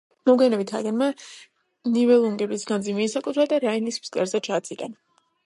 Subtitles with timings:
[0.27, 1.09] მოგვიანებით ჰაგენმა
[1.97, 4.91] ნიბელუნგების განძი მიისაკუთრა და რაინის ფსკერზე ჩაძირა.